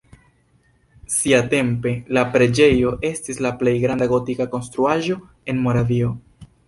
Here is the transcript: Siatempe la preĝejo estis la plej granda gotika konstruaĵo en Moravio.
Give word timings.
Siatempe 1.15 1.91
la 2.17 2.23
preĝejo 2.35 2.93
estis 3.11 3.43
la 3.47 3.51
plej 3.61 3.75
granda 3.87 4.09
gotika 4.15 4.49
konstruaĵo 4.55 5.19
en 5.55 5.61
Moravio. 5.67 6.11